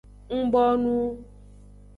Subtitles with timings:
[0.35, 0.97] Ng bonu.